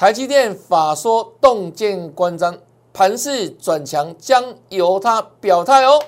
[0.00, 2.58] 台积电法说洞见关张，
[2.90, 6.02] 盘势转强将由它表态哦。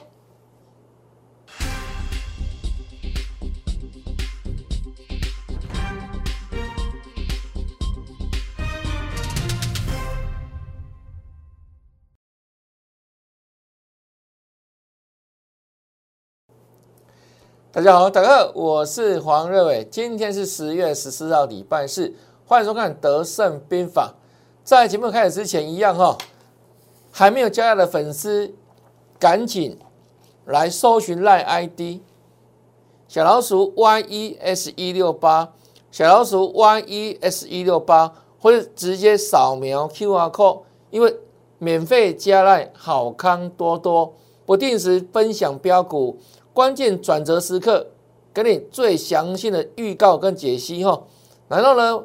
[17.70, 22.14] 大家好，大家好，我是黄瑞伟，今天是十月十四号，礼拜四，
[22.53, 24.12] 欢迎收看《德胜兵法》。
[24.62, 26.19] 在节目开始之前，一样哈，
[27.10, 28.55] 还没有加入的粉丝，
[29.19, 29.79] 赶紧
[30.45, 32.02] 来搜寻赖 ID
[33.09, 35.55] 小老鼠 Y E S 一六八，
[35.91, 40.60] 小老鼠 Y E S 一六八，或者直接扫描 QR code，
[40.91, 41.16] 因为
[41.57, 44.12] 免费加赖，好康多多，
[44.45, 46.19] 不定时分享标股。
[46.52, 47.87] 关键转折时刻，
[48.34, 51.05] 给你最详细的预告跟解析哈。
[51.48, 52.05] 然后呢，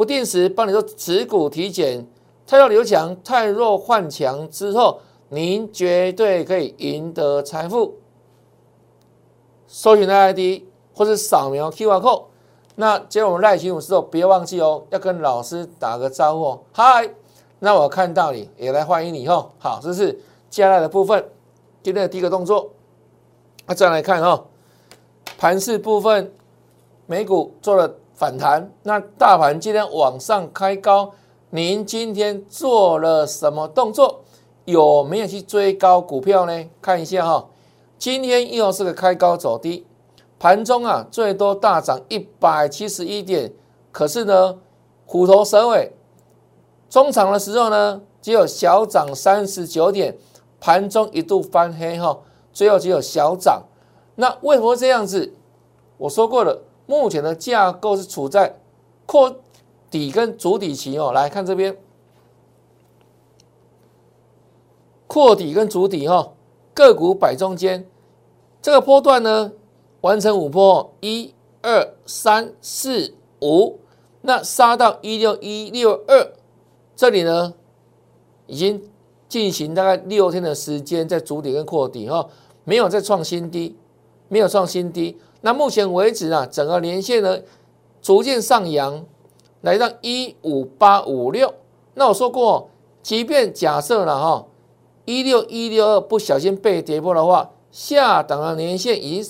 [0.00, 2.06] 不定时帮你做持股体检，
[2.46, 4.98] 太弱留强，太弱换强之后，
[5.28, 7.96] 您绝对可以赢得财富。
[9.66, 10.62] 搜寻 ID
[10.94, 12.22] 或者扫描 QR code。
[12.76, 16.60] 那接我们赖群的时候，别忘记哦，要跟老师打个招呼哦。
[16.72, 17.06] 嗨，
[17.58, 19.50] 那我看到你也来欢迎你哦。
[19.58, 20.14] 好，这是
[20.48, 21.22] 接下来的部分。
[21.82, 22.70] 今天的第一个动作。
[23.66, 24.46] 那再来看哦，
[25.36, 26.32] 盘市部分，
[27.04, 31.10] 美股做了反弹，那大盘今天往上开高，
[31.48, 34.20] 您今天做了什么动作？
[34.66, 36.66] 有没有去追高股票呢？
[36.82, 37.46] 看一下哈，
[37.96, 39.86] 今天又是个开高走低，
[40.38, 43.50] 盘中啊最多大涨一百七十一点，
[43.90, 44.58] 可是呢
[45.06, 45.90] 虎头蛇尾，
[46.90, 50.14] 中场的时候呢只有小涨三十九点，
[50.60, 52.18] 盘中一度翻黑哈。
[52.52, 53.62] 最后只有小涨，
[54.16, 55.32] 那为什么这样子？
[55.96, 58.56] 我说过了，目前的架构是处在
[59.06, 59.36] 扩
[59.88, 61.12] 底跟主底期哦。
[61.12, 61.78] 来看这边，
[65.06, 66.32] 扩底跟主底哈，
[66.74, 67.88] 个股摆中间，
[68.60, 69.52] 这个波段呢
[70.00, 73.78] 完成五波，一二三四五，
[74.22, 76.32] 那杀到一六一六二，
[76.96, 77.54] 这里呢
[78.48, 78.82] 已经。
[79.30, 82.28] 进行大概六天的时间，在主底跟扩底哈，
[82.64, 83.76] 没有再创新低，
[84.26, 85.16] 没有创新低。
[85.42, 87.38] 那目前为止啊，整个连线呢
[88.00, 89.04] 逐渐上扬，
[89.60, 91.54] 来到一五八五六。
[91.94, 92.70] 那我说过，
[93.02, 94.46] 即便假设了哈，
[95.04, 99.26] 一六一六二不小心被跌破的话，下档的连线已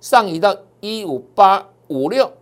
[0.00, 2.32] 上移到一五八五六，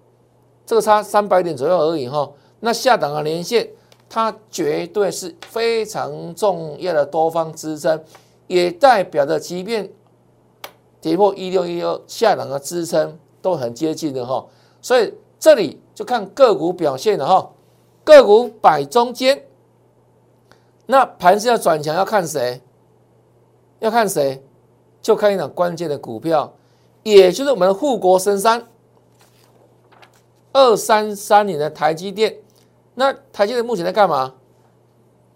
[0.65, 2.31] 这个差三百点左右而已哈。
[2.60, 3.71] 那下档的连线。
[4.09, 8.00] 它绝对是非常重要的多方支撑，
[8.47, 9.91] 也代表着即便
[11.01, 14.47] 跌破一六一二下档的支撑都很接近的哈，
[14.81, 17.51] 所以这里就看个股表现了哈，
[18.03, 19.45] 个股摆中间，
[20.87, 22.61] 那盘是要转强要看谁？
[23.79, 24.43] 要看谁？
[25.03, 26.53] 就看一档关键的股票，
[27.05, 28.67] 也就是我们的护国神山
[30.53, 32.39] 二三三年的台积电。
[32.95, 34.35] 那台积电目前在干嘛？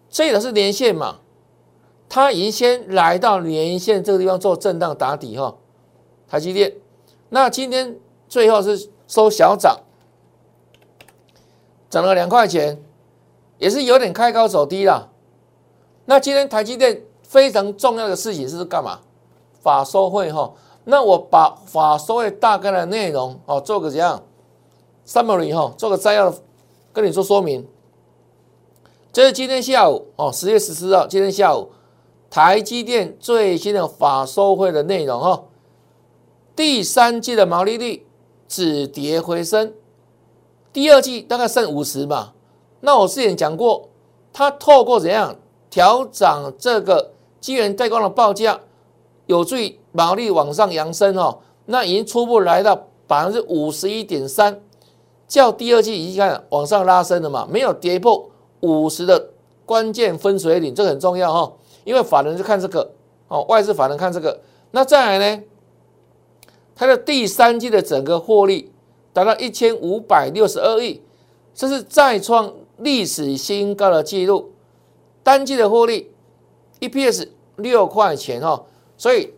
[0.09, 1.20] 这个是连线嘛？
[2.11, 5.57] 它已经先来到连线这个地方做震荡打底哈。
[6.29, 6.75] 台积电，
[7.31, 7.97] 那今天
[8.29, 9.79] 最后是收小涨，
[11.89, 12.83] 涨了两块钱，
[13.59, 15.09] 也是有点开高走低了。
[16.05, 19.01] 那今天台积电非常重要的事情是干嘛？
[19.63, 20.53] 法收会哈。
[20.85, 24.23] 那我把法收会大概的内容哦做个怎样
[25.07, 26.35] summary 哈，做个摘要。
[26.93, 27.65] 跟你说说明，
[29.13, 31.71] 这是今天下午哦，十月十四号，今天下午
[32.31, 35.45] 台积电最新的法收会的内容哦。
[36.55, 38.07] 第三季的毛利率
[38.47, 39.75] 止跌回升，
[40.73, 42.33] 第二季大概剩五十嘛。
[42.81, 43.89] 那我之前讲过，
[44.33, 45.37] 它透过怎样
[45.69, 48.61] 调整这个晶圆代工的报价，
[49.27, 51.41] 有助于毛利往上扬升哦。
[51.67, 54.61] 那已经初步来到百分之五十一点三。
[55.27, 58.29] 较第二季已经看往上拉升了嘛，没有跌破
[58.61, 59.31] 五十的
[59.65, 61.53] 关键分水岭，这个很重要哈，
[61.91, 62.89] 因为法人是看这个
[63.27, 64.41] 哦，外资法人看这个。
[64.71, 65.43] 那再来呢，
[66.77, 68.71] 它的第三季的整个获利
[69.13, 71.03] 达到一千五百六十二亿，
[71.53, 74.53] 这是再创历史新高的记录。
[75.25, 76.13] 单季的获利
[76.79, 77.27] EPS
[77.57, 78.67] 六块钱哦，
[78.97, 79.35] 所以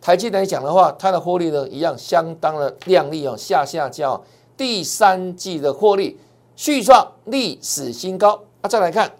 [0.00, 4.24] 台积来讲的话，它的获利呢一样相当的亮丽哦，下下叫。
[4.54, 6.18] 第三季的获利
[6.56, 8.68] 续创历史新高啊！
[8.68, 9.12] 再来看，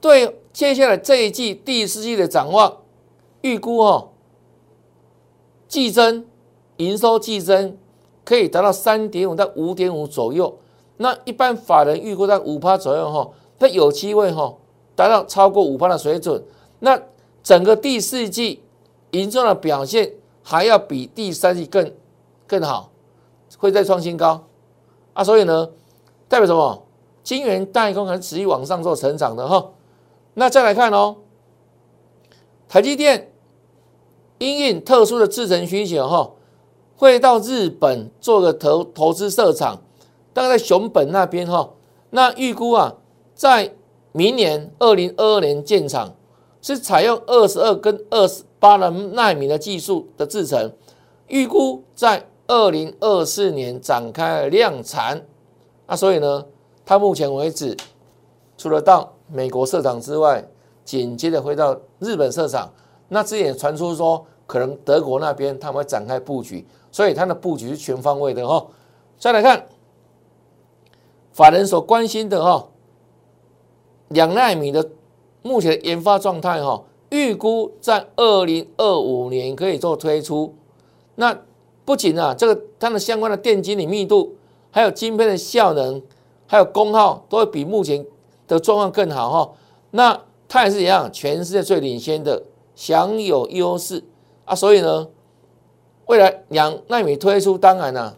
[0.00, 2.78] 对接下来这一季第四季的展望
[3.40, 4.10] 预估哦，
[5.66, 6.24] 季增
[6.76, 7.76] 营收季增
[8.24, 10.56] 可以达到三点五到五点五左右。
[10.98, 13.28] 那一般法人预估在五趴左右哈，
[13.58, 14.54] 它有机会哈
[14.94, 16.40] 达到超过五趴的水准。
[16.78, 17.02] 那
[17.42, 18.62] 整个第四季
[19.10, 20.12] 营收的表现
[20.44, 21.92] 还要比第三季更
[22.46, 22.92] 更好，
[23.58, 24.44] 会再创新高
[25.14, 25.24] 啊！
[25.24, 25.68] 所以呢，
[26.28, 26.86] 代表什么？
[27.24, 29.70] 晶圆代工还是持续往上做成长的哈。
[30.34, 31.16] 那再来看哦，
[32.68, 33.32] 台积电
[34.38, 36.32] 因应特殊的制程需求哈，
[36.96, 39.82] 会到日本做个投投资设厂，
[40.32, 41.70] 大概在熊本那边哈。
[42.10, 42.94] 那预估啊，
[43.34, 43.74] 在
[44.12, 46.14] 明年二零二二年建厂，
[46.60, 50.72] 是采用二十二跟二十八的纳米的技术的制程，
[51.28, 55.26] 预估在二零二四年展开量产。
[55.86, 56.46] 那所以呢？
[56.86, 57.74] 他目前为止，
[58.58, 60.48] 除了到美国设厂之外，
[60.84, 62.72] 紧接着回到日本设厂。
[63.08, 68.64] 那之前传出说，可能德国那边他们会展开布局，所以它的布局是全方位的哈。
[69.18, 69.66] 再来看
[71.32, 72.68] 法人所关心的哈，
[74.06, 74.88] 两纳米的
[75.42, 80.54] 目前研发状态哈，预估在二零二五年可以做推出。
[81.16, 81.36] 那
[81.84, 84.36] 不仅啊，这个它的相关的电晶体密度，
[84.70, 86.00] 还有晶片的效能。
[86.46, 88.04] 还有功耗都会比目前
[88.46, 89.52] 的状况更好哈，
[89.90, 92.42] 那它也是一样，全世界最领先的，
[92.74, 94.04] 享有优势
[94.44, 95.08] 啊，所以呢，
[96.06, 98.16] 未来两纳米推出，当然呢，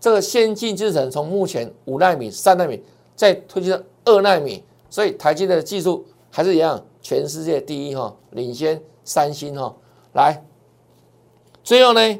[0.00, 2.82] 这个先进制程从目前五纳米、三纳米
[3.14, 9.74] 再推进到二纳米，所以台积电的技术还是一样，全世界第一哈，领先三星哈。
[10.14, 10.44] 来，
[11.62, 12.18] 最后呢，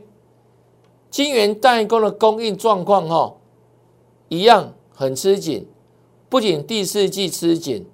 [1.10, 3.34] 晶圆代工的供应状况哈，
[4.28, 4.72] 一样。
[4.99, 5.64] 很吃紧，
[6.28, 7.86] 不仅第四季吃紧，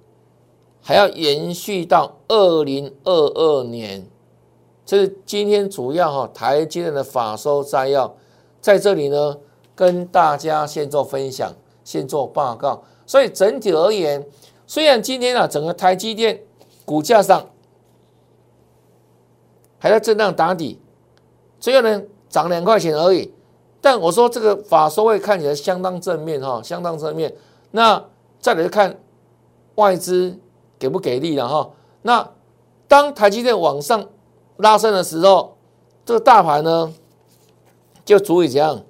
[0.81, 4.07] 还要延续到二零二二年。
[4.85, 8.15] 这是今天主要哈台积电的法收摘要，
[8.61, 9.37] 在这里呢
[9.73, 11.53] 跟大家先做分享，
[11.83, 12.83] 先做报告。
[13.07, 14.23] 所以整体而言，
[14.67, 16.41] 虽然今天啊整个台积电
[16.83, 17.49] 股价上
[19.79, 20.79] 还在震荡打底，
[21.59, 23.33] 最后呢涨两块钱而已。
[23.81, 27.33] 但我说这个法收会看起来相当正面哈，相当正面。
[27.71, 28.03] 那
[28.45, 28.99] 再来看
[29.73, 30.37] 外资
[30.77, 31.71] 给不给力了哈。
[32.03, 32.29] 那
[32.87, 34.07] 当台积电往上
[34.57, 35.57] 拉升的时候，
[36.05, 36.93] 这个大盘呢
[38.05, 38.83] 就足以怎样，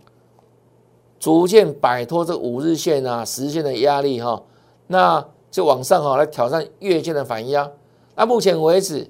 [1.21, 4.43] 逐渐摆脱这五日线啊、十日线的压力哈。
[4.87, 7.71] 那就往上哈来挑战月线的反压。
[8.13, 9.09] 那目前为止，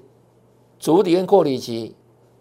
[0.78, 1.96] 主底跟扩底期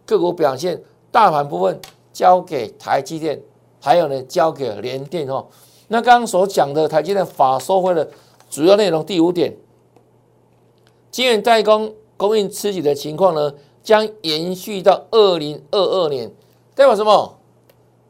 [0.05, 0.79] 个股表现，
[1.09, 1.81] 大盘部分。
[2.13, 3.41] 交给台积电，
[3.81, 5.47] 还有呢，交给联电哦。
[5.87, 8.09] 那刚刚所讲的台积电法收会的
[8.49, 9.55] 主要内容，第五点，
[11.11, 13.53] 晶圆代工供应吃紧的情况呢，
[13.83, 16.31] 将延续到二零二二年，
[16.73, 17.37] 代表什么？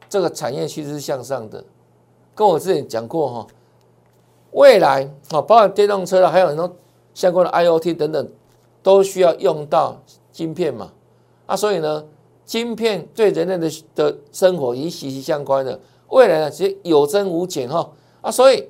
[0.08, 1.64] 这个产业趋势是向上的。
[2.34, 3.46] 跟我之前讲过哈，
[4.52, 6.76] 未来啊，包括电动车了，还有很多
[7.14, 8.28] 相关的 IOT 等等，
[8.82, 10.00] 都需要用到
[10.32, 10.92] 晶片嘛。
[11.46, 12.04] 啊，所以呢。
[12.46, 18.68] 晶片对人类的的生活已经息息相关的，未来呢，其实有增无减哈啊，所以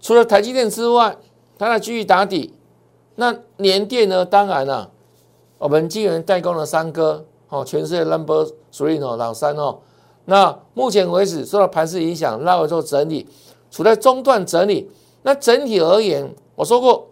[0.00, 1.16] 除了台积电之外，
[1.58, 2.54] 它的继续打底。
[3.16, 4.24] 那联电呢？
[4.24, 4.90] 当然了，
[5.58, 9.78] 我们晶圆代工的三哥哦，全世界 number three 哦，老三哦。
[10.26, 13.26] 那目前为止受到盘势影响，拉回做整理，
[13.70, 14.90] 处在中段整理。
[15.22, 17.08] 那整体而言，我说过，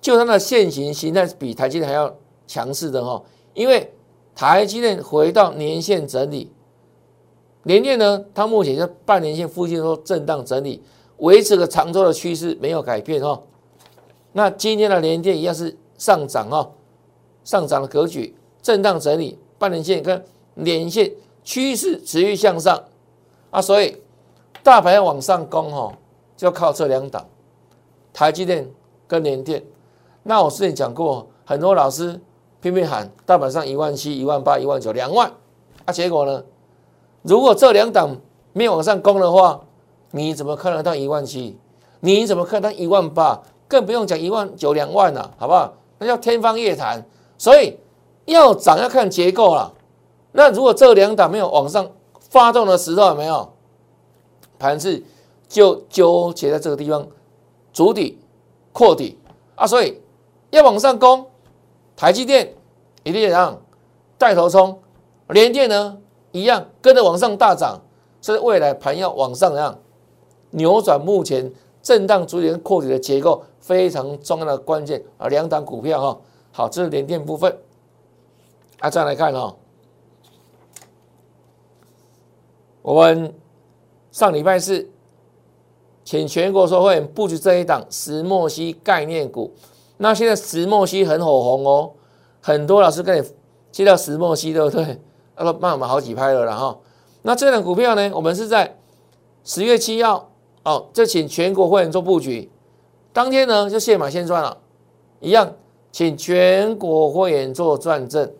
[0.00, 2.14] 就它的现形形态比台积电还要
[2.46, 3.22] 强势的哈，
[3.54, 3.90] 因为。
[4.36, 6.50] 台积电回到年线整理，
[7.64, 8.24] 联电呢？
[8.34, 10.82] 它目前在半年线附近说震荡整理，
[11.18, 13.42] 维持个长周的趋势没有改变哦。
[14.32, 16.72] 那今天的联电一样是上涨哦，
[17.44, 22.82] 上涨的格局，震荡整理，半年线跟年线趋势持续向上
[23.50, 23.96] 啊，所以
[24.62, 25.92] 大盘要往上攻哦，
[26.36, 27.26] 就靠这两档，
[28.12, 28.70] 台积电
[29.06, 29.62] 跟联电。
[30.22, 32.20] 那我之前讲过，很多老师。
[32.60, 35.30] 拼命喊大盘上一万七、一万八、一万九、两万，
[35.84, 36.42] 啊，结果呢？
[37.24, 38.18] 如果这两档
[38.52, 39.62] 没有往上攻的话，
[40.10, 41.58] 你怎么看得到一万七？
[42.00, 43.42] 你怎么看到一万八？
[43.66, 45.72] 更不用讲一万九、两万了，好不好？
[45.98, 47.04] 那叫天方夜谭。
[47.38, 47.78] 所以
[48.26, 49.72] 要涨要看结构了。
[50.32, 51.90] 那如果这两档没有往上
[52.20, 53.52] 发动的时候，有没有
[54.58, 55.02] 盘子
[55.48, 57.08] 就纠结在这个地方，
[57.72, 58.20] 筑底、
[58.72, 59.18] 扩底
[59.54, 59.66] 啊？
[59.66, 60.00] 所以
[60.50, 61.26] 要往上攻。
[61.96, 62.54] 台积电
[63.02, 63.62] 一定让
[64.18, 64.78] 带头冲，
[65.28, 65.96] 联电呢
[66.34, 67.80] 一样跟着往上大涨，
[68.20, 69.78] 所以未来盘要往上让
[70.50, 75.28] 扭转目前震荡逐渐扩底的结构非常重要的关键啊！
[75.28, 77.56] 两档股票哈，好，这是联电部分
[78.80, 79.54] 啊，再来看哈，
[82.82, 83.32] 我们
[84.10, 84.90] 上礼拜四
[86.02, 89.54] 请全国所有会员布局这一档石墨烯概念股。
[89.98, 91.92] 那现在石墨烯很火红哦，
[92.40, 93.24] 很多老师跟你
[93.70, 95.00] 接到石墨烯，对不对？
[95.36, 96.80] 那个帮我们好几拍了，然后
[97.22, 98.76] 那这档股票呢，我们是在
[99.44, 100.30] 十月七号
[100.64, 102.50] 哦，就请全国会员做布局，
[103.12, 104.56] 当天呢就现买现赚了，
[105.20, 105.52] 一样，
[105.90, 108.30] 请全国会员做转正，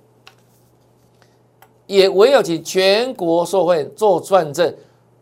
[1.87, 4.75] 也唯有请全国社会做转正，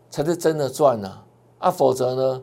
[0.09, 1.19] 才是真的赚呐，
[1.57, 2.41] 啊，否则呢，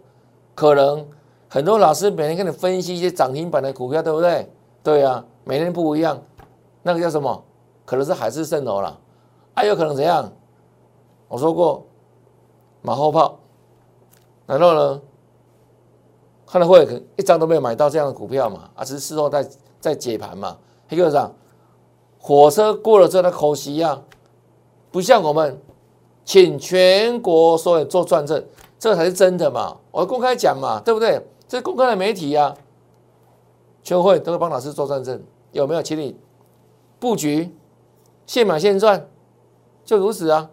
[0.54, 1.06] 可能
[1.48, 4.50] 很多老师每天跟你分析一些涨停板的股票，对不对？
[4.82, 6.20] 对啊，每天不一样，
[6.82, 7.44] 那个叫什么？
[7.84, 8.96] 可能是海市蜃楼了，
[9.54, 10.32] 还有可能怎样？
[11.28, 11.86] 我说过，
[12.82, 13.38] 马后炮。
[14.46, 15.00] 然后呢？
[16.46, 18.68] 看了会可能一张都没有买到这样的股票嘛？
[18.74, 20.58] 啊，只是事后在在解盘嘛。
[20.88, 21.32] 黑哥长，
[22.18, 24.02] 火车过了之后的口息呀，
[24.90, 25.62] 不像我们
[26.24, 28.44] 请全国所有做转正，
[28.80, 29.76] 这才是真的嘛。
[29.92, 31.24] 我公开讲嘛，对不对？
[31.46, 32.52] 这是公开的媒体呀，
[33.84, 35.82] 全会都会帮老师做转正，有没有？
[35.82, 36.16] 请你
[36.98, 37.54] 布局，
[38.26, 39.08] 现买现赚，
[39.84, 40.50] 就如此啊。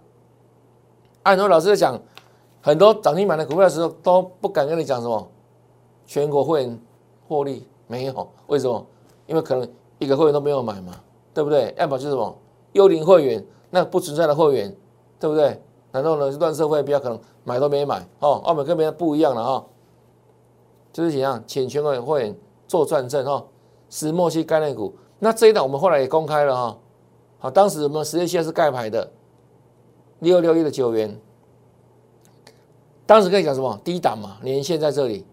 [1.24, 2.00] 按很多老师在讲。
[2.60, 5.26] 很多涨停板的股票的时候都不敢跟你讲什么
[6.06, 6.80] 全国会员
[7.26, 8.86] 获利没有，为什么？
[9.26, 9.66] 因为可能
[10.00, 10.94] 一个会员都没有买嘛，
[11.34, 11.74] 对不对？
[11.78, 12.36] 要么就是什么
[12.74, 14.76] 幽灵会员，那不存在的会员，
[15.18, 15.62] 对不对？
[15.94, 18.42] 然后呢，乱社会比较可能买都没买哦。
[18.44, 19.66] 澳门跟别人不一样了哈，
[20.92, 22.36] 就是怎样请全国会员
[22.68, 23.46] 做转正哈，
[23.90, 24.94] 石墨烯概念股。
[25.20, 26.78] 那这一档我们后来也公开了哈，
[27.40, 29.10] 好，当时我们十月七号是盖牌的
[30.20, 31.20] 六六一的九元。
[33.06, 35.26] 当时跟你讲什么低档嘛，连线在这里，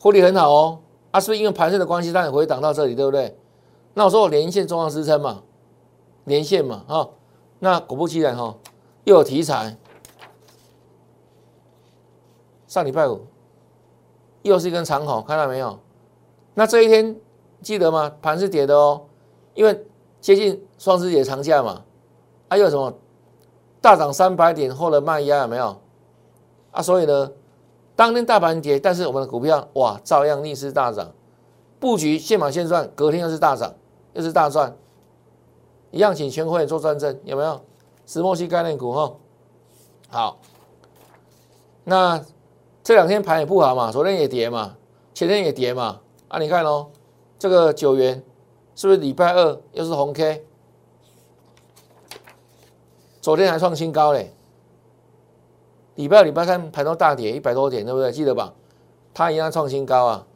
[0.00, 0.78] 获利很好哦。
[1.10, 3.36] 啊，是不是因为盘势的关系，让你回档到这里，对不对？
[3.94, 5.42] 那我说我连线中央支撑嘛，
[6.24, 7.10] 连线嘛，哈。
[7.58, 8.56] 那果不其然哈，
[9.04, 9.76] 又有题材。
[12.66, 13.26] 上礼拜五
[14.42, 15.78] 又是一根长口，看到没有？
[16.54, 17.16] 那这一天
[17.62, 18.12] 记得吗？
[18.22, 19.06] 盘是跌的哦，
[19.54, 19.86] 因为
[20.20, 21.82] 接近双十节长假嘛。
[22.50, 22.92] 还有什么
[23.80, 25.80] 大涨三百点后的卖压有没有？
[26.70, 27.30] 啊，所以呢，
[27.96, 31.12] 当天大盘跌，但是我们的股票哇，照样逆势大涨，
[31.80, 33.74] 布局现买现赚，隔天又是大涨，
[34.12, 34.76] 又是大赚，
[35.90, 37.60] 一样请全会做转正，有没有？
[38.06, 39.14] 石墨烯概念股哈，
[40.08, 40.38] 好，
[41.84, 42.22] 那
[42.82, 44.76] 这两天盘也不好嘛，昨天也跌嘛，
[45.14, 46.88] 前天也跌嘛，啊，你看哦，
[47.38, 48.22] 这个九元
[48.74, 50.44] 是不是礼拜二又是红 K？
[53.20, 54.32] 昨天还创新高嘞。
[55.96, 58.12] 礼拜二、礼拜三盘都大跌一百多点，对不对？
[58.12, 58.54] 记得吧？
[59.12, 60.26] 它一样创新高啊！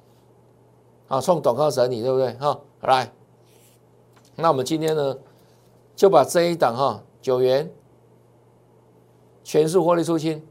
[1.07, 2.33] 啊，创短高整理，对不对？
[2.35, 3.13] 哈，来，
[4.35, 5.17] 那我们今天呢，
[5.95, 7.71] 就把这一档哈九元
[9.45, 10.45] 全数获利出清，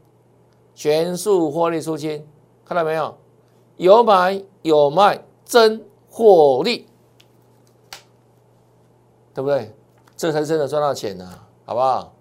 [0.74, 2.26] 全数获利出清，
[2.64, 3.14] 看到没有？
[3.76, 6.86] 有买有卖，真获利，
[9.34, 9.74] 对不对？
[10.16, 12.14] 这才真的赚到钱呐，好不好？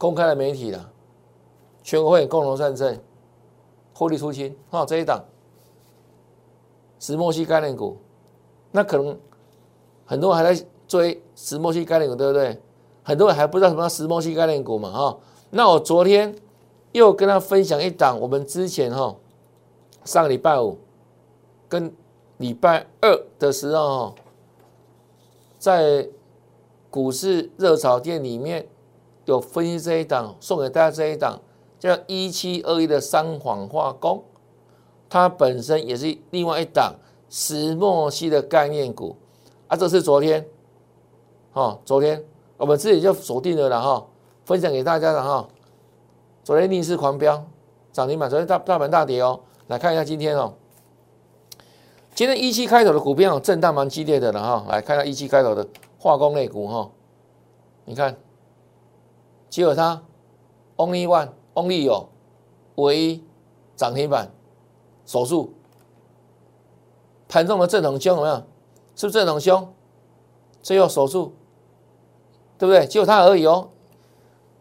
[0.00, 0.90] 公开的媒体了。
[1.82, 2.98] 全国会共同上证
[3.92, 5.22] 获利出清，哈，这一档
[6.98, 7.98] 石墨烯概念股，
[8.70, 9.18] 那可能
[10.06, 12.58] 很多人还在追石墨烯概念股，对不对？
[13.02, 15.18] 很多人还不知道什么叫石墨烯概念股嘛，哈。
[15.50, 16.34] 那我昨天
[16.92, 19.14] 又跟他分享一档，我们之前哈
[20.04, 20.78] 上个礼拜五
[21.68, 21.92] 跟
[22.38, 24.14] 礼拜二的时候，
[25.58, 26.08] 在
[26.90, 28.66] 股市热炒店里面
[29.24, 31.40] 有分析这一档，送给大家这一档。
[31.78, 34.22] 叫一七二一的三环化工，
[35.08, 36.94] 它本身也是另外一档
[37.30, 39.16] 石墨烯的概念股
[39.66, 39.74] 啊。
[39.74, 40.46] 这是昨天，
[41.54, 42.22] 哦，昨天
[42.58, 44.06] 我们自己就锁定了了哈，
[44.44, 45.48] 分享给大家了哈。
[46.44, 47.46] 昨天逆势狂飙，
[47.94, 49.40] 涨停板，昨天大大盘大跌哦。
[49.68, 50.52] 来看一下今天哦，
[52.14, 54.66] 今天一七开头的股票震荡蛮激烈的了哈。
[54.68, 55.66] 来看一下一七开头的
[55.98, 56.90] 化工类股哈，
[57.86, 58.14] 你看，
[59.50, 60.02] 只有它
[60.76, 62.08] ，Only one，only 有
[62.76, 63.24] 唯一
[63.76, 64.30] 涨停板，
[65.04, 65.52] 手术
[67.28, 68.36] 盘中的正统凶有没有？
[68.96, 69.72] 是不是正统凶？
[70.62, 71.32] 最后手术，
[72.56, 72.86] 对不对？
[72.86, 73.70] 只有它而已哦。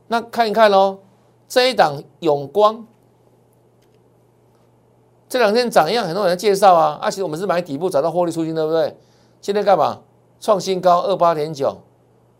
[0.08, 1.00] 那看一看喽，
[1.48, 2.88] 这一档永光
[5.28, 7.00] 这两天涨一样，很多人介绍啊。
[7.02, 8.98] 而且我们是买底部找到获利出金，对不对？
[9.40, 10.02] 今天干嘛？
[10.40, 11.78] 创新高二八点九，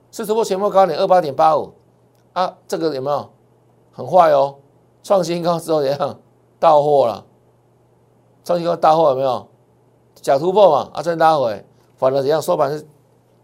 [0.10, 1.74] 是突破前波高点二八点八五
[2.34, 2.58] 啊。
[2.68, 3.30] 这个有没有？
[3.92, 4.56] 很坏哦，
[5.04, 6.20] 创新高之后怎样？
[6.60, 7.26] 到货了，
[8.44, 9.48] 创新高到货有没有？
[10.16, 11.66] 假突破嘛，啊，真拉回，
[11.98, 12.42] 反而怎样？
[12.42, 12.88] 收盘是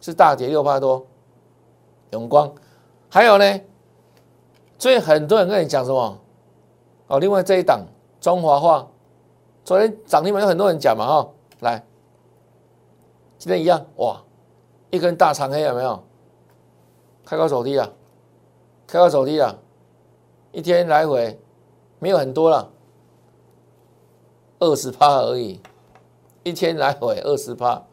[0.02, 1.06] 是大跌六八多。
[2.12, 2.54] 永光，
[3.10, 3.62] 还有呢，
[4.78, 6.18] 所以很多人跟你讲什么？
[7.08, 7.86] 哦，另外这一档
[8.22, 8.88] 中华化，
[9.64, 11.30] 昨天涨停板有很多人讲嘛哈，
[11.62, 11.84] 来，
[13.38, 14.22] 今天一样哇，
[14.90, 16.02] 一根大长黑有没有？
[17.26, 17.90] 开高走低啊，
[18.88, 19.56] 开高走低啊，
[20.52, 21.40] 一天来回
[22.00, 22.70] 没有很多了，
[24.60, 25.60] 二十趴而已，
[26.44, 27.84] 一天来回二十趴，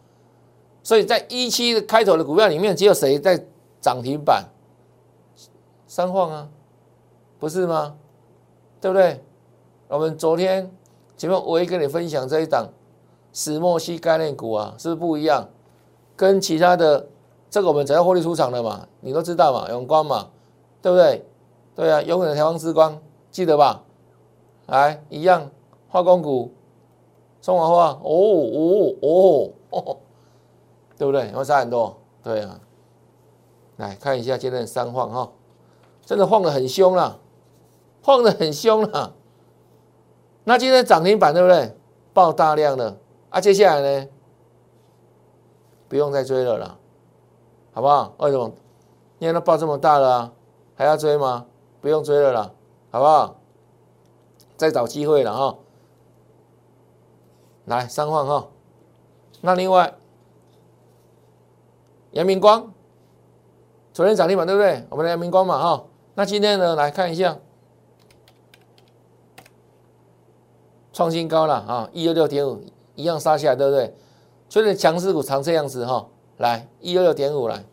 [0.83, 3.47] 所以在一期的开头的股票里面，只有谁在
[3.81, 4.49] 涨停板？
[5.87, 6.49] 三晃啊，
[7.39, 7.97] 不是吗？
[8.81, 9.23] 对不对？
[9.89, 10.71] 我们昨天
[11.17, 12.69] 前面我也跟你分享这一档
[13.33, 15.49] 石墨烯概念股啊，是不是不一样？
[16.17, 17.07] 跟其他的
[17.51, 20.29] 这个我们只要获利出场的嘛，你都知道嘛，永光嘛，
[20.83, 21.25] 对不对？
[21.75, 23.83] 对啊，永远的台湾之光，记得吧？
[24.67, 25.51] 来，一样
[25.89, 26.53] 化工股，
[27.41, 29.97] 中华化，哦哦哦，
[30.99, 31.27] 对不对？
[31.27, 31.97] 有没有差很多？
[32.23, 32.61] 对啊，
[33.77, 35.33] 来看一下今天的三晃哈，
[36.05, 37.19] 真的晃的很凶了，
[38.03, 39.15] 晃的很凶了。
[40.45, 41.75] 那今天涨停板对不对？
[42.13, 42.99] 爆大量了
[43.31, 44.09] 啊，接下来呢，
[45.89, 46.77] 不用再追了啦，
[47.73, 48.13] 好不好？
[48.19, 48.53] 为什么？
[49.19, 50.33] 因为它爆这么大了，
[50.83, 51.47] 还要追吗？
[51.81, 52.53] 不用追了啦，
[52.91, 53.37] 好不好？
[54.57, 55.59] 再找机会了哈。
[57.67, 58.49] 来三换哈，
[59.43, 59.95] 那另外，
[62.11, 62.75] 阳明光，
[63.93, 64.85] 昨天涨停板对不对？
[64.91, 65.85] 我们的阳明光嘛哈，
[66.17, 67.39] 那今天呢，来看一下。
[70.93, 72.61] 创新高了啊，一二六点五
[72.97, 73.97] 一样杀下来，对不对？
[74.49, 76.09] 所以强势股常这样子哈，
[76.39, 77.65] 来一二六点五来，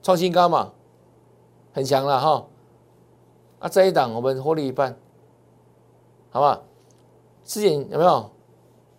[0.00, 0.72] 创新高嘛，
[1.78, 2.44] 很强了哈。
[3.60, 4.96] 啊，这一档我们获利一半，
[6.30, 6.60] 好吧？
[7.44, 8.30] 之前有没有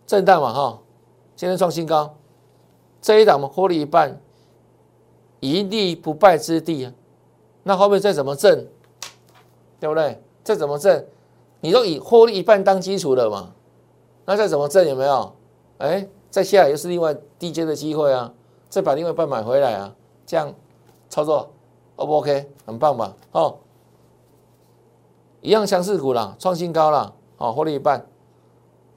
[0.08, 0.80] 震荡嘛哈？
[1.36, 2.16] 今天创新高，
[3.02, 4.22] 这一档我们获利一半，
[5.42, 6.94] 一立不败之地啊。
[7.64, 8.66] 那后面再怎么挣，
[9.78, 10.24] 对不对？
[10.42, 11.06] 再怎么挣？
[11.60, 13.54] 你都以获利一半当基础了嘛？
[14.26, 15.34] 那再怎么挣有没有？
[15.80, 18.34] 哎，再下来又是另外低阶的机会啊！
[18.70, 19.94] 再把另外一半买回来啊！
[20.26, 20.54] 这样
[21.10, 21.52] 操作
[22.00, 22.50] ，O 不 OK？
[22.66, 23.14] 很棒吧？
[23.34, 23.60] 哦，
[25.42, 28.06] 一样强势股啦，创新高了，哦，获利一半，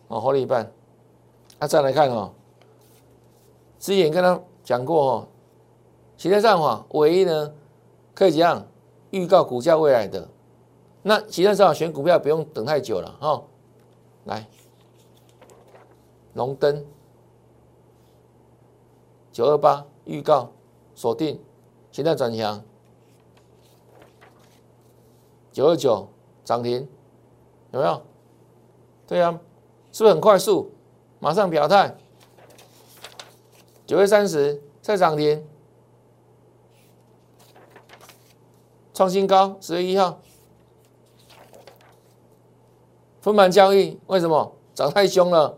[0.06, 0.72] 哦，获利一半。
[1.58, 2.32] 那再来看哦，
[3.78, 5.28] 之前跟他讲过哦，
[6.16, 7.52] 其他上法唯一呢
[8.14, 8.64] 可以怎样
[9.10, 10.28] 预告股价未来的？
[11.02, 13.42] 那其他上选股票不用等太久了哈，
[14.24, 14.46] 来，
[16.34, 16.84] 龙灯
[19.32, 20.50] 九二八预告
[20.94, 21.40] 锁定，
[21.90, 22.62] 现在转强，
[25.52, 26.08] 九二九
[26.44, 26.88] 涨停，
[27.70, 28.02] 有没有？
[29.06, 29.38] 对啊，
[29.92, 30.72] 是不是很快速？
[31.18, 31.94] 马上表态，
[33.86, 35.46] 九月三十再涨停，
[38.94, 40.18] 创新高，十月一号。
[43.20, 45.56] 分盘交易为什么涨太凶了？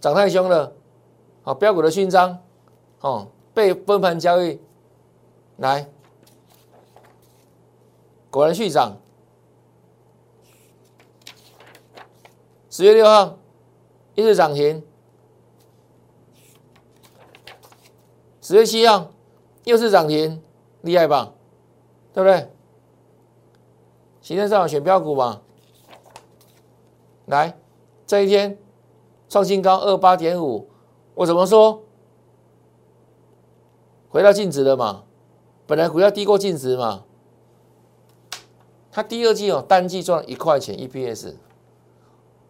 [0.00, 0.72] 涨太凶了，
[1.42, 2.38] 好标股的勋章，
[3.00, 4.58] 哦，被分盘交易
[5.58, 5.86] 来，
[8.30, 8.96] 果然续涨。
[12.68, 13.38] 十月六号
[14.14, 14.84] 一日涨停，
[18.40, 19.10] 十月七号
[19.64, 20.42] 又是涨停，
[20.82, 21.34] 厉害吧？
[22.12, 22.48] 对不对？
[24.20, 25.42] 今天上选标股嘛？
[27.26, 27.58] 来，
[28.06, 28.56] 这一天
[29.28, 30.70] 创新高二八点五，
[31.14, 31.82] 我怎么说？
[34.08, 35.04] 回到净值了嘛？
[35.66, 37.04] 本来股价低过净值嘛？
[38.92, 41.34] 它第二季哦，单季赚一块钱 EPS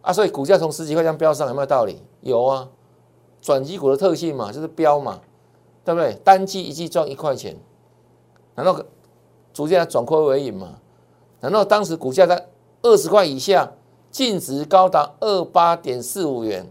[0.01, 2.01] 啊，所以股价从十几块钱飙上，有没有道理？
[2.21, 2.69] 有啊，
[3.41, 5.21] 转机股的特性嘛，就是飙嘛，
[5.85, 6.15] 对不对？
[6.23, 7.57] 单季一季赚一块钱，
[8.55, 8.83] 难道
[9.53, 10.79] 逐渐转亏为盈嘛？
[11.41, 12.47] 难道当时股价在
[12.81, 13.71] 二十块以下？
[14.11, 16.69] 净值高达二八点四五元，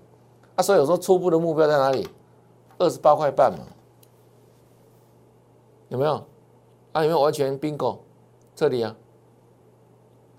[0.57, 2.07] 啊，所以有时候初步的目标在哪里？
[2.77, 3.65] 二十八块半嘛，
[5.89, 6.23] 有没有？
[6.93, 7.97] 啊，有没有完全 bingo？
[8.55, 8.95] 这里啊，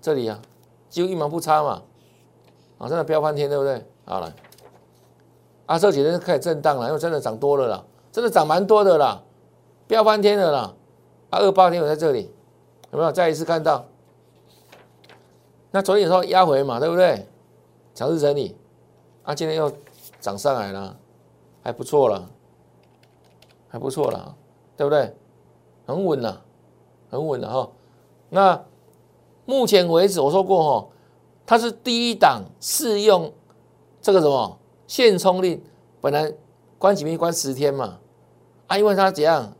[0.02, 0.42] 这里啊，
[0.90, 1.82] 几乎一毛不差嘛，
[2.76, 3.86] 啊，真的飙翻天，对不对？
[4.04, 4.34] 好了，
[5.66, 9.22] 啊，这几天开始震荡了，因为真的涨多了啦，真的涨蛮多的啦，
[9.86, 10.74] 飙翻天了啦，
[11.30, 12.28] 啊，二八天我在这里，
[12.90, 13.84] 有没有再一次看到？
[15.70, 17.28] 那昨天有时候压回嘛，对不对？
[17.94, 18.56] 强势整理，
[19.22, 19.72] 啊，今天又
[20.20, 20.96] 涨上来了，
[21.62, 22.28] 还不错了，
[23.68, 24.34] 还不错了，
[24.76, 25.14] 对不对？
[25.86, 26.42] 很稳了，
[27.08, 27.70] 很稳了哈。
[28.30, 28.64] 那
[29.44, 30.88] 目前为止我说过哈，
[31.44, 33.32] 它是第一档适用
[34.00, 35.62] 这个什么限冲令，
[36.00, 36.32] 本来
[36.78, 37.98] 关几密关十天嘛，
[38.66, 39.52] 啊，因为它怎样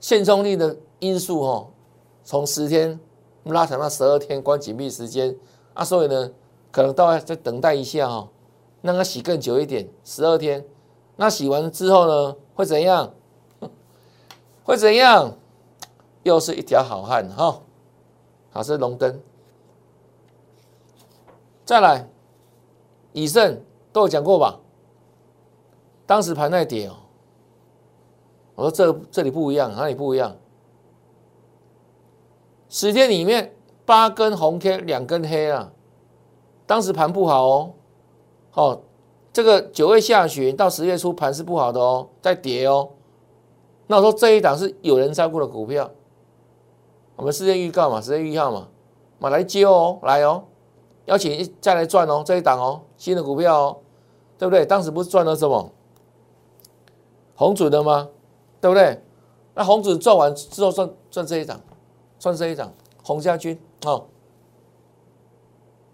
[0.00, 1.68] 限冲令的因素哈，
[2.24, 3.00] 从十天。
[3.52, 5.36] 拉长到十二天关紧闭时间
[5.72, 6.32] 啊，所以呢，
[6.72, 8.28] 可能到要再等待一下哈，
[8.82, 10.64] 让它洗更久一点，十二天。
[11.14, 13.14] 那洗完之后呢，会怎样？
[14.64, 15.38] 会怎样？
[16.26, 17.62] 又是一条好汉哈。
[18.50, 19.20] 好，是龙灯。
[21.64, 22.08] 再来，
[23.12, 23.62] 以盛
[23.92, 24.58] 都有讲过吧？
[26.04, 26.96] 当时盘在跌哦。
[28.56, 30.36] 我说这这里不一样，哪里不一样？
[32.68, 35.70] 十天里面八根红 K，两根黑啊。
[36.66, 37.72] 当时盘不好哦。
[38.50, 38.80] 好，
[39.32, 42.88] 这个九月下旬到十月初盘是不好的哦，在跌哦。
[43.86, 45.88] 那我说这一档是有人照顾的股票，
[47.16, 48.68] 我们事先预告嘛，事先预告嘛，
[49.18, 50.44] 马来接哦，来哦，
[51.06, 53.76] 邀请再来赚哦，这一档哦，新的股票哦，
[54.38, 54.66] 对不对？
[54.66, 55.72] 当时不是赚了什么
[57.34, 58.08] 红准的吗？
[58.60, 59.02] 对不对？
[59.54, 61.58] 那红准赚完之后，赚赚这一档，
[62.18, 64.06] 赚这一档，红家军哦，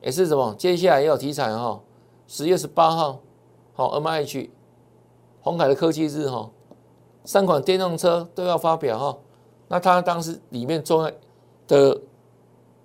[0.00, 0.54] 也是什么？
[0.58, 1.80] 接下来也有题材哈，
[2.26, 3.20] 十月十八号，
[3.74, 4.50] 好，M I H，
[5.40, 6.50] 红海的科技日哈，
[7.24, 9.18] 三款电动车都要发表哈。
[9.72, 11.10] 那他当时里面做
[11.66, 11.98] 的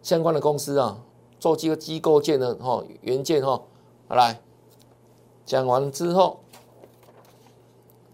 [0.02, 0.98] 相关的公司啊，
[1.38, 3.62] 做这个机构件的哈原件哈，
[4.08, 4.40] 来
[5.46, 6.40] 讲完之后，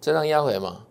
[0.01, 0.88] 这样压回嘛。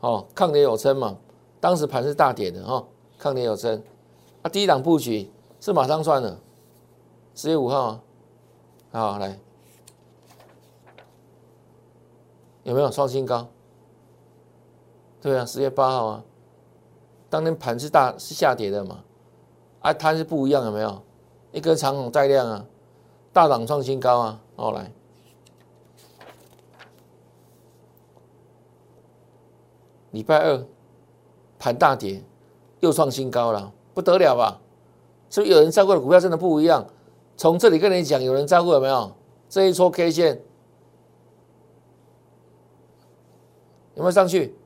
[0.00, 1.16] 哦，抗跌有撑嘛？
[1.60, 2.84] 当时盘是大跌的哈，
[3.16, 3.80] 抗跌有撑。
[4.42, 6.36] 啊，第一档布局是马上算的，
[7.36, 8.00] 十月五号，啊
[8.90, 9.38] 好来，
[12.64, 13.46] 有没有创新高？
[15.20, 16.24] 对啊，十月八号啊，
[17.28, 19.02] 当天盘是大是下跌的嘛？
[19.80, 21.02] 啊，它是不一样，有没有？
[21.52, 22.64] 一根长虹带量啊，
[23.32, 24.90] 大涨创新高啊，好来。
[30.10, 30.66] 礼拜二
[31.58, 32.22] 盘大跌，
[32.80, 34.60] 又创新高了，不得了吧？
[35.28, 36.86] 是不是有人照顾的股票真的不一样？
[37.36, 39.12] 从这里跟你讲，有人照顾有没有？
[39.48, 40.40] 这一撮 K 线
[43.94, 44.56] 有没有上去？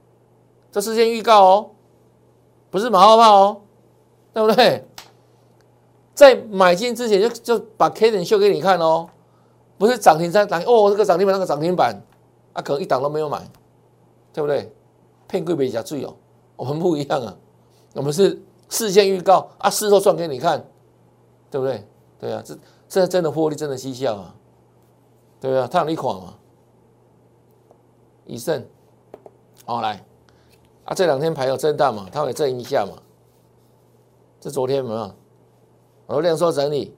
[0.71, 1.71] 这事先预告哦，
[2.71, 3.63] 不是马后炮哦，
[4.33, 4.85] 对不对？
[6.15, 9.09] 在买进之前就就把 K 线秀给你看哦，
[9.79, 12.01] 不是涨停三涨哦，这个涨停板那个涨停板，
[12.53, 13.41] 啊，可能一档都没有买，
[14.33, 14.73] 对不对？
[15.29, 16.15] 骗贵别加最哦，
[16.57, 17.37] 我们不一样啊，
[17.95, 20.63] 我们是事先预告啊，事后算给你看，
[21.51, 21.87] 对不对？
[22.19, 24.35] 对啊，这这真的获利真的绩效啊，
[25.41, 26.35] 对啊，他有一款嘛，
[28.27, 28.63] 以盛，
[29.65, 30.05] 好来
[30.91, 33.01] 啊，这两天盘有震荡嘛，它会震一下嘛，
[34.41, 35.15] 这昨天没有？
[36.07, 36.97] 我量缩整理，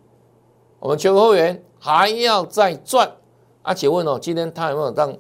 [0.81, 3.13] 我们全国会员还要再赚
[3.61, 3.75] 啊？
[3.75, 5.15] 请问哦，今天他有没有让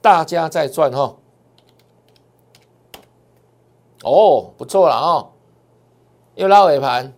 [0.00, 1.14] 大家再赚哈？
[4.04, 5.32] 哦，不错了哦，
[6.36, 7.12] 又拉尾盘，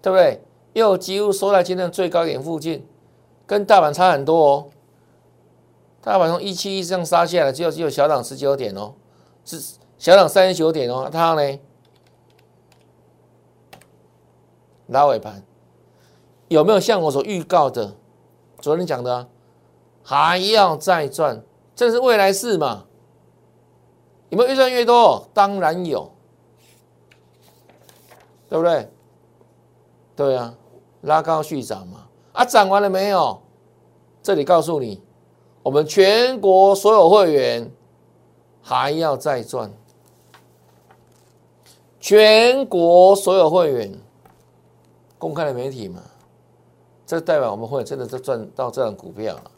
[0.00, 0.42] 对不对？
[0.72, 2.88] 又几乎收在今天最高点附近，
[3.44, 4.70] 跟大盘差很多哦。
[6.00, 8.94] 大盘从一七一这样杀下来，只有只有小涨十九点哦，
[9.44, 11.08] 是小涨三十九点哦。
[11.10, 11.58] 它呢，
[14.88, 15.42] 拉尾盘，
[16.48, 17.94] 有没有像我所预告的，
[18.60, 19.28] 昨天讲的，
[20.02, 21.42] 还要再赚？
[21.74, 22.84] 这是未来式嘛？
[24.28, 25.28] 有没有越赚越多？
[25.32, 26.10] 当然有，
[28.48, 28.88] 对不对？
[30.16, 30.54] 对啊，
[31.02, 32.08] 拉高续涨嘛。
[32.32, 33.40] 啊，涨完了没有？
[34.22, 35.02] 这里告诉你，
[35.62, 37.70] 我们全国所有会员
[38.62, 39.70] 还要再赚。
[42.04, 43.90] 全国所有会员
[45.18, 46.02] 公开的媒体嘛，
[47.06, 49.50] 这代表我们会真的在赚到这样股票了。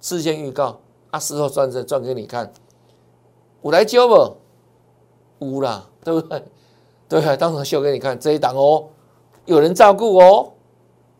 [0.00, 2.50] 事先预告，啊，事后赚这赚给你看。
[3.60, 4.36] 我来教不？
[5.40, 6.42] 无啦，对不对？
[7.06, 8.88] 对啊，当场秀给你看这一档哦，
[9.44, 10.52] 有人照顾哦，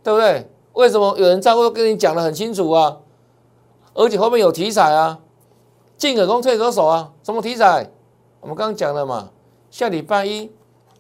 [0.03, 0.49] 对不对？
[0.73, 1.71] 为什么有人照顾？
[1.71, 3.01] 跟你讲的很清楚啊，
[3.93, 5.21] 而且后面有题材啊，
[5.99, 7.91] 进可攻退可守啊，什么题材？
[8.41, 9.31] 我们刚刚讲了嘛，
[9.75, 10.53] 下礼拜一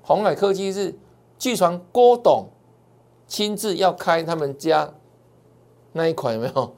[0.03, 0.97] 红海科技日，
[1.39, 2.49] 据传郭董
[3.29, 4.93] 亲自要开他们家
[5.93, 6.75] 那一款有没有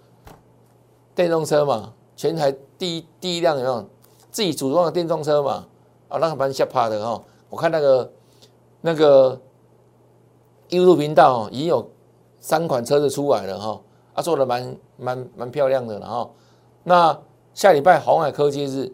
[1.15, 1.95] 电动车嘛？
[2.15, 3.89] 全台第一第一辆有没有？
[4.31, 5.67] 自己组装的电动车嘛，
[6.11, 7.25] 啊，那个蛮吓怕的哈。
[7.49, 8.13] 我看那个
[8.83, 9.41] 那个
[10.69, 11.91] YouTube 频道已经有
[12.41, 13.81] 三款车子出来了哈，
[14.13, 16.31] 啊，做的蛮蛮蛮漂亮的了哈。
[16.85, 17.19] 那
[17.55, 18.93] 下礼拜红海科技日，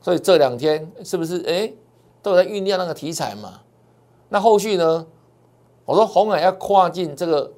[0.00, 1.70] 所以这两天是不是哎
[2.22, 3.60] 都在酝酿那个题材嘛？
[4.28, 5.06] 那后续呢？
[5.84, 7.52] 我说红海要跨进这个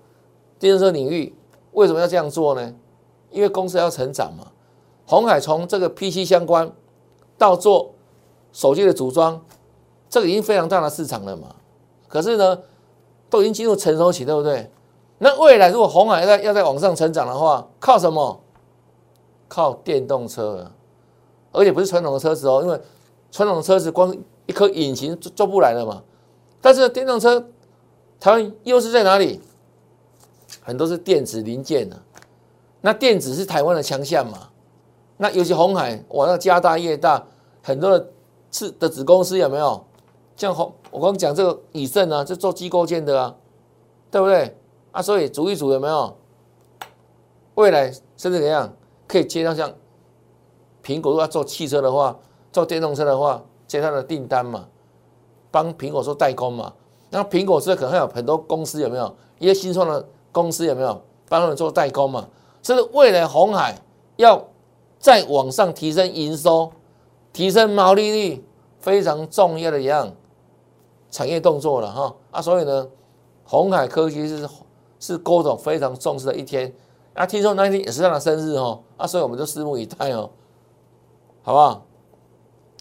[0.58, 1.34] 电动车领域，
[1.72, 2.74] 为什么要这样做呢？
[3.30, 4.48] 因为公司要成长嘛。
[5.06, 6.72] 红海从这个 PC 相关。
[7.36, 7.92] 到做
[8.52, 9.44] 手机的组装，
[10.08, 11.56] 这个已经非常大的市场了嘛？
[12.06, 12.56] 可是呢，
[13.28, 14.70] 都已经进入成熟期，对不对？
[15.18, 18.40] 那未来如果红海要在要在往上成长的话，靠什么？
[19.48, 20.70] 靠电动车，
[21.50, 22.80] 而且不是传统的车子哦，因为
[23.32, 24.16] 传统的车子光
[24.46, 26.02] 一颗引擎做做不来了嘛。
[26.60, 27.48] 但是电动车，
[28.18, 29.40] 台湾优势在哪里？
[30.62, 32.00] 很多是电子零件呢。
[32.80, 34.50] 那电子是台湾的强项嘛？
[35.16, 37.26] 那尤其红海，哇，那家大业大，
[37.62, 38.10] 很多的
[38.50, 39.84] 次的子公司有没有？
[40.36, 43.36] 像红，我刚讲这个以盛啊，这做机构件的啊，
[44.10, 44.56] 对不对？
[44.90, 46.16] 啊，所以组一组有没有？
[47.54, 48.74] 未来甚至怎样
[49.06, 49.72] 可以接到像
[50.82, 52.18] 苹果如果要做汽车的话，
[52.52, 53.44] 做电动车的话，
[53.78, 54.66] 接他的订单嘛，
[55.50, 56.72] 帮苹果做代工嘛。
[57.10, 59.14] 那苹果是可能还有很多公司有没有？
[59.38, 62.28] 一些新创的公司有没有帮他们做代工嘛？
[62.62, 63.76] 这是未来红海
[64.16, 64.42] 要
[64.98, 66.72] 再往上提升营收、
[67.32, 68.44] 提升毛利率
[68.78, 70.12] 非常重要的一样
[71.10, 72.40] 产业动作了哈啊！
[72.40, 72.88] 所以呢，
[73.44, 74.48] 红海科技是
[74.98, 76.72] 是郭总非常重视的一天
[77.12, 77.26] 啊。
[77.26, 80.30] 听说那天也是他的生日哦啊，所以我们就拭目以待哦，
[81.42, 81.84] 好不好？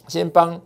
[0.08, 0.60] 先帮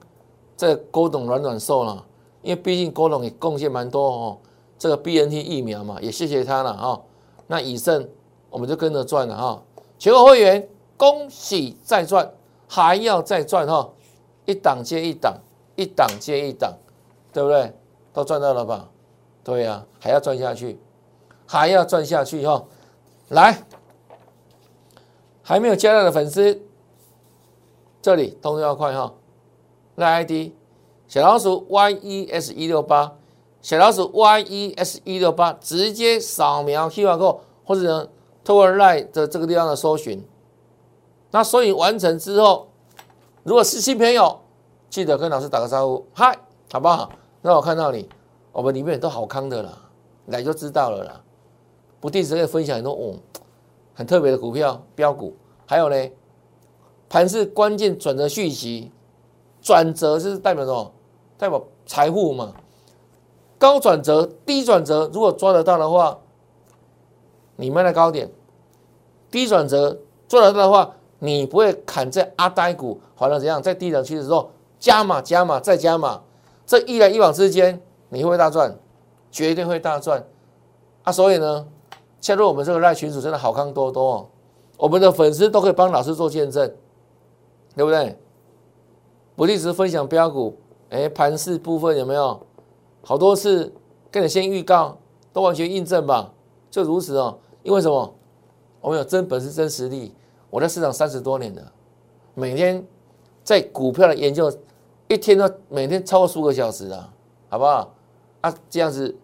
[0.57, 2.03] 这郭董暖暖寿了，
[2.41, 4.37] 因为毕竟郭董也贡献蛮多哦，
[4.77, 6.99] 这个 BNT 疫苗嘛，也谢谢他了啊。
[7.47, 8.09] 那以盛。
[8.49, 9.61] 我们就跟着赚了哈，
[9.99, 12.31] 全国会员恭喜再赚，
[12.65, 13.87] 还要再赚哈，
[14.45, 15.37] 一档接一档，
[15.75, 16.73] 一档接一档，
[17.33, 17.75] 对不对？
[18.13, 18.89] 都赚到了吧？
[19.43, 20.79] 对呀，还要赚下去，
[21.45, 22.63] 还要赚下去哈。
[23.27, 23.61] 来，
[25.43, 26.59] 还没有加入的粉丝，
[28.01, 29.13] 这里动作要快哈，
[29.97, 30.51] 来 ID
[31.07, 33.15] 小老鼠 yes 一六八，
[33.61, 38.07] 小老鼠 yes 一六八，直接扫描 QR code 或者呢？
[38.43, 40.23] 透过 Line 的这个地方的搜寻，
[41.31, 42.67] 那搜寻完成之后，
[43.41, 44.39] 如果是新朋友，
[44.87, 46.37] 记得跟老师打个招呼，嗨，
[46.71, 47.11] 好不好？
[47.41, 48.07] 让我看到你，
[48.51, 49.77] 我们里面都好康的啦，
[50.27, 51.21] 来就知道了啦。
[51.99, 53.15] 不定时可以分享很多哦，
[53.95, 56.09] 很特别的股票标股，还有呢，
[57.09, 58.91] 盘是关键转折讯息，
[59.67, 60.93] 转折是代表什么？
[61.37, 62.53] 代表财富嘛。
[63.57, 66.17] 高转折、低转折，如果抓得到的话，
[67.57, 68.31] 你卖的高点。
[69.29, 73.61] 低转折做得到的话，你不会砍在阿呆股，反而怎样？
[73.61, 74.49] 在低档区的时候
[74.79, 76.21] 加码、加码、再加码，
[76.65, 78.73] 这一来一往之间，你会大赚，
[79.29, 80.25] 绝对会大赚
[81.03, 81.11] 啊！
[81.11, 81.67] 所以呢，
[82.21, 84.29] 加入我们这个赖群主真的好康多多哦，
[84.77, 86.73] 我们的粉丝都可以帮老师做见证，
[87.75, 88.17] 对不对？
[89.37, 90.57] 不定时分享标股，
[90.89, 92.41] 哎，盘势部分有没有？
[93.03, 93.71] 好多次
[94.09, 94.97] 跟你先预告，
[95.31, 96.33] 都完全印证吧？
[96.71, 98.15] 就如此哦，因为什么？
[98.81, 100.15] 我们有真本事、真实力。
[100.49, 101.71] 我在市场三十多年了，
[102.33, 102.83] 每天
[103.43, 104.51] 在股票的研究，
[105.07, 107.13] 一天都每天超过数个小时啊，
[107.47, 107.93] 好不好？
[108.41, 109.15] 啊，这样子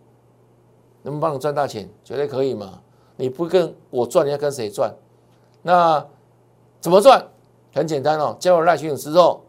[1.02, 1.90] 能不能帮你赚大钱？
[2.04, 2.82] 绝对可以嘛！
[3.16, 4.94] 你不跟我赚，你要跟谁赚？
[5.64, 6.06] 那
[6.80, 7.26] 怎么赚？
[7.74, 9.42] 很简单哦，加入赖群友之后，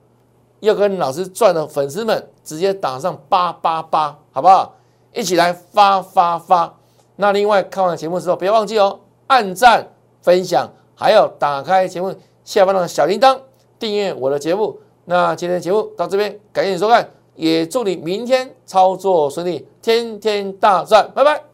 [0.65, 4.75] 要跟老师赚的粉丝们直接打上八八八，好不好？
[5.13, 6.75] 一起来发发发！
[7.17, 8.99] 那另外看完节目之后，不要忘记哦，
[9.29, 9.89] 按赞。
[10.23, 13.39] 分享，还有打开节目下方的小铃铛，
[13.79, 14.81] 订阅我的节目。
[15.05, 21.54] 那今天的节目到这边，感谢你收看，也祝你明天操作顺利，天天大赚，拜拜。